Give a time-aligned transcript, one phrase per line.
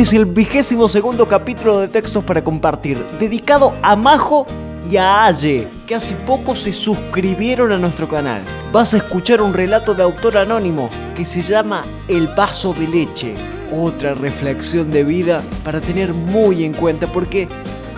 [0.00, 4.46] Este es el vigésimo segundo capítulo de Textos para Compartir, dedicado a Majo
[4.90, 8.40] y a Aye, que hace poco se suscribieron a nuestro canal.
[8.72, 13.34] Vas a escuchar un relato de autor anónimo que se llama El vaso de leche.
[13.70, 17.46] Otra reflexión de vida para tener muy en cuenta porque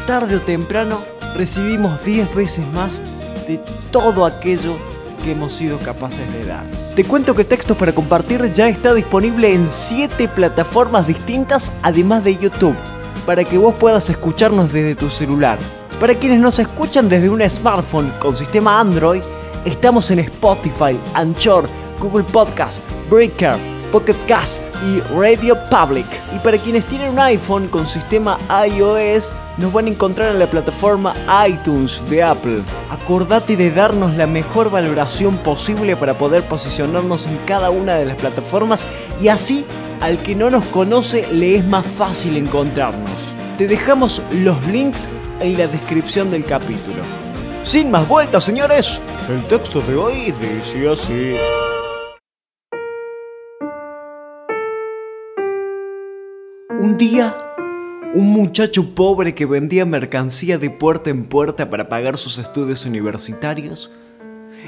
[0.04, 1.02] tarde o temprano
[1.36, 3.00] recibimos 10 veces más
[3.46, 3.60] de
[3.92, 4.76] todo aquello
[5.22, 6.64] que hemos sido capaces de dar.
[6.94, 12.36] Te cuento que Textos para Compartir ya está disponible en 7 plataformas distintas, además de
[12.36, 12.76] YouTube,
[13.24, 15.58] para que vos puedas escucharnos desde tu celular.
[16.00, 19.22] Para quienes nos escuchan desde un smartphone con sistema Android,
[19.64, 21.66] estamos en Spotify, Anchor,
[22.00, 26.06] Google Podcast, Breaker, Pocket Cast y Radio Public.
[26.34, 30.46] Y para quienes tienen un iPhone con sistema iOS, nos van a encontrar en la
[30.46, 31.14] plataforma
[31.46, 32.62] iTunes de Apple.
[32.90, 38.16] Acordate de darnos la mejor valoración posible para poder posicionarnos en cada una de las
[38.16, 38.86] plataformas
[39.20, 39.64] y así
[40.00, 43.12] al que no nos conoce le es más fácil encontrarnos.
[43.58, 45.08] Te dejamos los links
[45.40, 47.02] en la descripción del capítulo.
[47.62, 51.36] Sin más vueltas, señores, el texto de hoy dice así.
[56.80, 57.36] Un día,
[58.14, 63.92] un muchacho pobre que vendía mercancía de puerta en puerta para pagar sus estudios universitarios,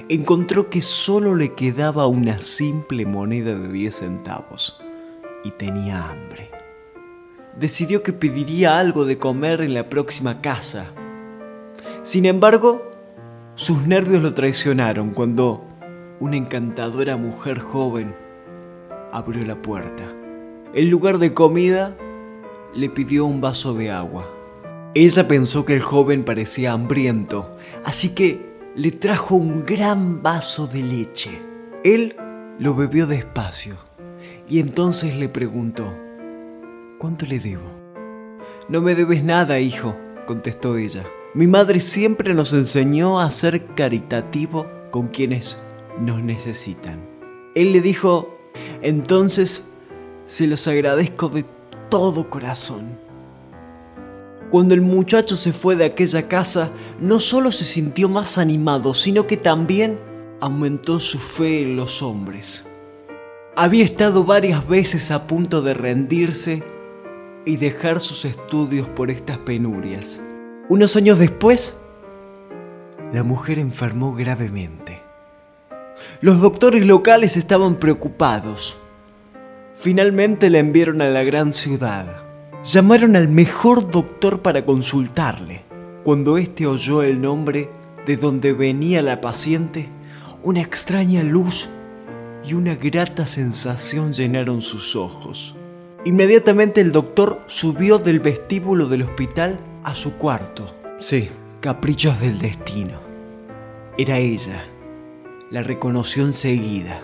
[0.09, 4.83] encontró que solo le quedaba una simple moneda de 10 centavos
[5.45, 6.51] y tenía hambre.
[7.59, 10.89] Decidió que pediría algo de comer en la próxima casa.
[12.03, 12.91] Sin embargo,
[13.55, 15.65] sus nervios lo traicionaron cuando
[16.21, 18.15] una encantadora mujer joven
[19.11, 20.24] abrió la puerta.
[20.77, 21.97] En lugar de comida,
[22.75, 24.29] le pidió un vaso de agua.
[24.95, 28.45] Ella pensó que el joven parecía hambriento, así que
[28.75, 31.31] le trajo un gran vaso de leche.
[31.85, 32.17] Él
[32.59, 33.77] lo bebió despacio
[34.49, 35.95] y entonces le preguntó,
[36.99, 37.71] ¿cuánto le debo?
[38.69, 39.95] No me debes nada, hijo,
[40.27, 41.05] contestó ella.
[41.35, 45.63] Mi madre siempre nos enseñó a ser caritativo con quienes
[46.01, 46.99] nos necesitan.
[47.55, 48.37] Él le dijo,
[48.83, 49.69] entonces
[50.27, 51.45] se los agradezco de
[51.89, 52.99] todo corazón.
[54.51, 56.71] Cuando el muchacho se fue de aquella casa,
[57.01, 59.99] no solo se sintió más animado, sino que también
[60.41, 62.65] aumentó su fe en los hombres.
[63.57, 66.63] Había estado varias veces a punto de rendirse
[67.45, 70.23] y dejar sus estudios por estas penurias.
[70.69, 71.79] Unos años después,
[73.13, 75.03] la mujer enfermó gravemente.
[76.21, 78.79] Los doctores locales estaban preocupados
[79.85, 82.07] Finalmente la enviaron a la gran ciudad.
[82.65, 85.61] Llamaron al mejor doctor para consultarle.
[86.05, 87.69] Cuando éste oyó el nombre
[88.07, 89.91] de donde venía la paciente,
[90.43, 91.69] una extraña luz
[92.43, 95.55] y una grata sensación llenaron sus ojos.
[96.07, 100.75] Inmediatamente el doctor subió del vestíbulo del hospital a su cuarto.
[100.99, 101.29] Sí,
[101.61, 102.99] caprichos del destino.
[103.99, 104.65] Era ella.
[105.51, 107.03] La reconoció enseguida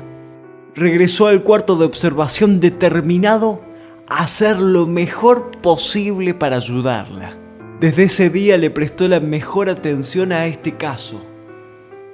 [0.75, 3.61] regresó al cuarto de observación determinado
[4.09, 7.37] a hacer lo mejor posible para ayudarla.
[7.81, 11.25] Desde ese día le prestó la mejor atención a este caso.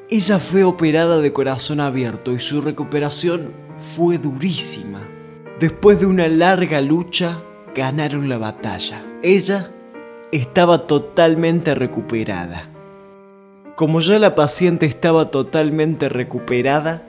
[0.09, 3.53] Ella fue operada de corazón abierto y su recuperación
[3.97, 5.01] fue durísima.
[5.59, 7.43] Después de una larga lucha,
[7.75, 9.03] ganaron la batalla.
[9.23, 9.73] Ella
[10.31, 12.71] estaba totalmente recuperada.
[13.75, 17.06] Como ya la paciente estaba totalmente recuperada,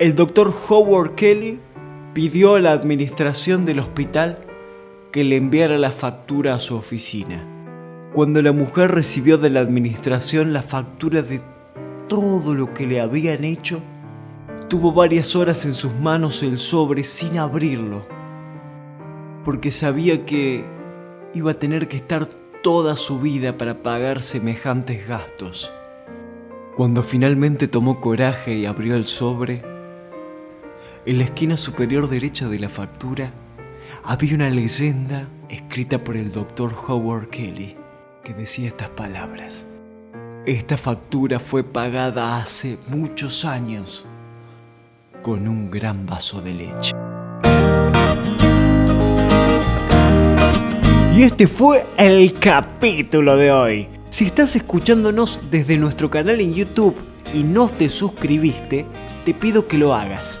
[0.00, 1.60] el doctor Howard Kelly
[2.14, 4.38] pidió a la administración del hospital
[5.12, 7.46] que le enviara la factura a su oficina.
[8.14, 11.42] Cuando la mujer recibió de la administración la factura de
[12.08, 13.82] todo lo que le habían hecho,
[14.68, 18.06] tuvo varias horas en sus manos el sobre sin abrirlo,
[19.44, 20.64] porque sabía que
[21.34, 22.26] iba a tener que estar
[22.62, 25.70] toda su vida para pagar semejantes gastos.
[26.74, 29.69] Cuando finalmente tomó coraje y abrió el sobre,
[31.06, 33.32] en la esquina superior derecha de la factura
[34.04, 37.76] había una leyenda escrita por el doctor Howard Kelly
[38.22, 39.66] que decía estas palabras.
[40.46, 44.06] Esta factura fue pagada hace muchos años
[45.22, 46.92] con un gran vaso de leche.
[51.14, 53.88] Y este fue el capítulo de hoy.
[54.10, 56.96] Si estás escuchándonos desde nuestro canal en YouTube
[57.34, 58.86] y no te suscribiste,
[59.24, 60.40] te pido que lo hagas